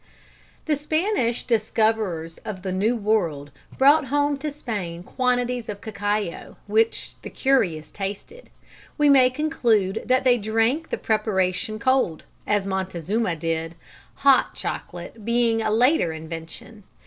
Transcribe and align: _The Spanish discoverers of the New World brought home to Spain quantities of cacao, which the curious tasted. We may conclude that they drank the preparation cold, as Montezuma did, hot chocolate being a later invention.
_The 0.65 0.75
Spanish 0.75 1.43
discoverers 1.43 2.39
of 2.39 2.63
the 2.63 2.71
New 2.71 2.95
World 2.95 3.51
brought 3.77 4.05
home 4.05 4.35
to 4.37 4.49
Spain 4.49 5.03
quantities 5.03 5.69
of 5.69 5.79
cacao, 5.79 6.57
which 6.65 7.13
the 7.21 7.29
curious 7.29 7.91
tasted. 7.91 8.49
We 8.97 9.09
may 9.09 9.29
conclude 9.29 10.01
that 10.07 10.23
they 10.23 10.39
drank 10.39 10.89
the 10.89 10.97
preparation 10.97 11.77
cold, 11.77 12.23
as 12.47 12.65
Montezuma 12.65 13.35
did, 13.35 13.75
hot 14.15 14.55
chocolate 14.55 15.23
being 15.23 15.61
a 15.61 15.69
later 15.69 16.11
invention. 16.13 16.83